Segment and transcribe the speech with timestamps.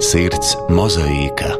[0.00, 1.50] Sirds mozaīka.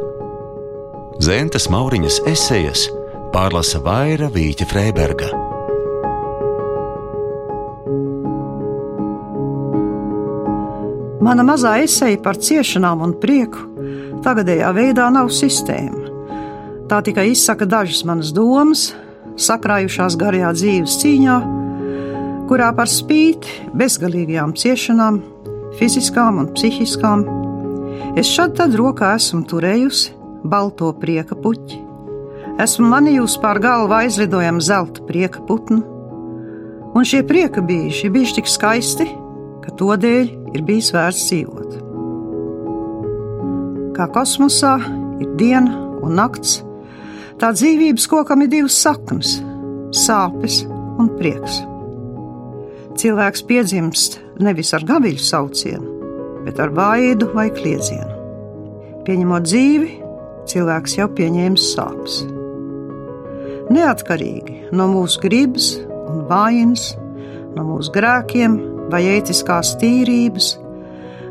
[1.20, 2.86] Zentas Mauriņas esejas
[3.34, 5.26] pārlasa Vaira Vīķa Freiberga.
[11.20, 13.66] Mana mazā eseja par ciešanām un prieku
[14.24, 16.08] tagadējā veidā nav sistēma.
[16.88, 18.86] Tā tikai izsaka dažas manas domas,
[19.36, 21.36] sakrājušās garajā dzīves cīņā,
[22.48, 25.20] kurā par spīti bezgalīgajām ciešanām,
[25.76, 27.28] fiziskām un psihiskām,
[28.18, 30.16] Es šad tad rokā esmu turējusi
[30.50, 31.78] balto prieka puķi,
[32.62, 35.80] esmu manījusi pār galvu aizlidojamu zelta prieka putnu,
[36.94, 39.06] un šie prieka ir bijuši tik skaisti,
[39.62, 41.76] ka to dēļ ir bijis vērts dzīvot.
[43.96, 44.74] Kā kosmosā
[45.20, 46.60] ir diena un nakts,
[47.40, 49.38] tā dzīvības kokam ir divas saknes-
[50.06, 50.64] sāpes
[50.98, 51.62] un prieks.
[52.96, 55.99] Cilvēks piedzimst nevis ar gaviļu saucienu,
[56.46, 58.16] bet ar vaidu vai kliedzienu.
[59.06, 59.90] Pieņemot dzīvi,
[60.50, 62.20] cilvēks jau pieņēma sāpes.
[63.70, 66.90] Neatkarīgi no mūsu gribas un vainas,
[67.54, 68.58] no mūsu grēkiem
[68.90, 70.52] vai ētiskās tīrības,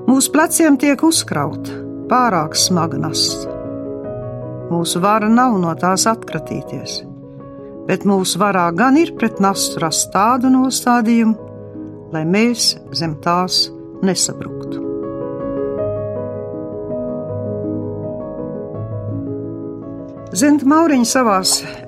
[0.07, 3.55] mūsu pleciem tiek uzkrauta pārāk smaga nasta.
[4.69, 6.99] Mūsu vara nav no tās atkratīties,
[7.89, 11.49] bet mūsu varā gan ir pret nastu rast tādu nostādījumu,
[12.13, 13.67] lai mēs zem tās
[14.05, 14.88] nesabruktu.
[20.30, 21.39] Zenta Mauriņa savā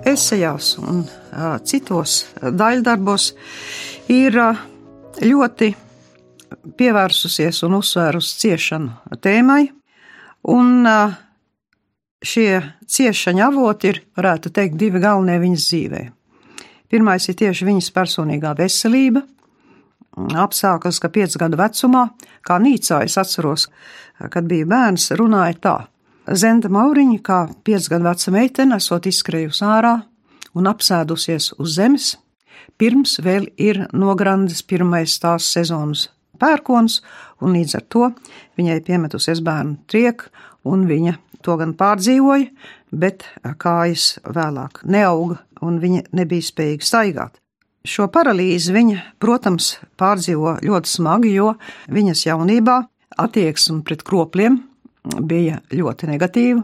[0.10, 3.28] esejās un uh, citos daļdarbos
[4.10, 4.64] ir uh,
[5.22, 5.68] ļoti
[6.80, 9.68] pievērsusies un uzsvērusi ciešanu tēmai,
[10.50, 11.14] un uh,
[12.26, 16.02] šie ciešanas avoti ir, varētu teikt, divi galvenie viņas dzīvē.
[16.90, 19.22] Pirmais ir tieši viņas personīgā veselība,
[20.18, 22.08] apsākas, ka piecu gadu vecumā,
[22.42, 23.70] kā Nīcā es atceros,
[24.34, 25.78] kad bija bērns, runāja tā.
[26.32, 29.96] Zenda Mauriņa, kā piecgadu veca meitene, esot izskrējusi ārā
[30.56, 32.14] un apsēdusies uz zemes,
[32.80, 36.08] pirms vēl ir nograndis pirmais tās sezonas
[36.40, 37.02] pērkons,
[37.44, 38.08] un līdz ar to
[38.60, 40.32] viņai piemetusies bērnu trieka,
[40.64, 42.48] un viņa to gan pārdzīvoja,
[42.92, 43.28] bet
[43.60, 47.38] kājas vēlāk neauga, un viņa nebija spējīga staigāt.
[47.82, 51.56] Šo paralīzi viņa, protams, pārdzīvo ļoti smagi, jo
[51.90, 52.84] viņas jaunībā
[53.20, 54.62] attieksme pret kropļiem
[55.20, 56.64] bija ļoti negatīva.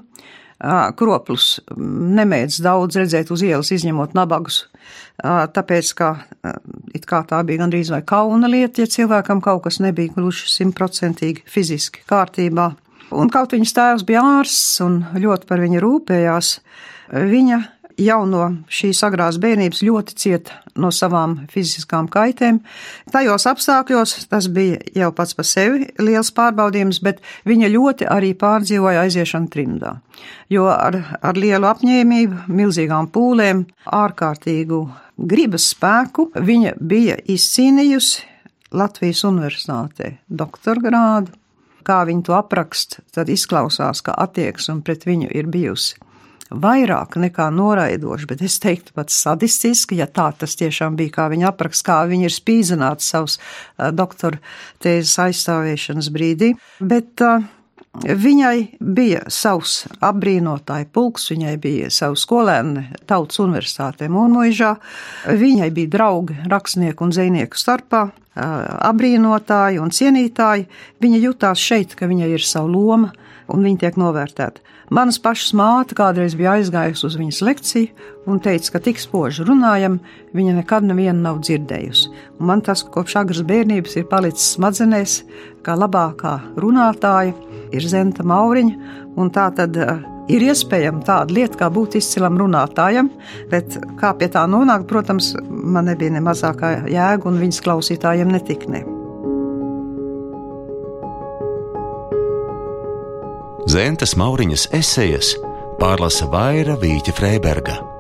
[0.97, 4.63] Kroplus nemēdz daudz redzēt uz ielas, izņemot nabagus,
[5.21, 6.09] tāpēc, ka
[7.05, 12.01] kā tā bija gandrīz vai kauna lieta, ja cilvēkam kaut kas nebija gluži simtprocentīgi fiziski
[12.09, 12.71] kārtībā.
[13.13, 16.49] Un kaut viņas tēvs bija ārsts un ļoti par viņu rūpējās,
[17.13, 17.61] viņa
[17.97, 22.59] jau no šīs agrās bērnības ļoti cieta no savām fiziskām kaitēm.
[23.11, 29.07] Tajos apstākļos tas bija jau pats par sevi liels pārbaudījums, bet viņa ļoti arī pārdzīvoja
[29.07, 29.97] aiziešanu trimdā.
[30.53, 34.83] Jo ar, ar lielu apņēmību, milzīgām pūlēm, ārkārtīgu
[35.17, 38.25] gribas spēku viņa bija izcīnījusi
[38.77, 41.33] Latvijas Universitātē doktora grādu.
[41.87, 45.95] Kā viņi to apraksta, tad izklausās, ka attieksme pret viņu ir bijusi
[46.51, 51.51] vairāk nekā noraidoši, bet es teiktu pat sadistiski, ja tā tas tiešām bija, kā viņa
[51.51, 53.37] apraksta, kā viņa ir spīdzināta savus
[53.93, 54.39] doktora
[54.83, 56.53] tēzes aizstāvēšanas brīdī.
[56.79, 57.45] Bet uh,
[57.97, 64.75] Viņai bija savs apbrīnotāju pulks, viņai bija savu skolēni Tautas universitātē Mūrmuižā,
[65.39, 68.03] viņai bija draugi rakstnieku un zvejnieku starpā,
[68.37, 70.67] apbrīnotāji un cienītāji.
[71.01, 73.09] Viņa jutās šeit, ka viņai ir sava loma
[73.53, 74.63] un viņa tiek novērtēta.
[74.93, 79.99] Manas pašas māte kādreiz bija aizgājusi uz viņas lekciju un teica, ka tik spoži runājam,
[80.37, 82.11] viņa nekad nevienu nav dzirdējusi.
[82.39, 85.21] Un man tas kopš agras bērnības ir palicis smadzenēs,
[85.65, 87.35] kā labākā runātāja
[87.75, 89.97] ir Zenta Mauriņa, un tā tad uh,
[90.31, 93.11] ir iespējama tāda lieta, kā būt izcilam runātājam,
[93.51, 98.85] bet kā pie tā nonākt, protams, man nebija ne mazākā jēga, un viņas klausītājiem netiknē.
[103.67, 105.33] Zentas Mauriņas esejas
[105.81, 107.96] pārlasa Vaira Vīķa Freiberga.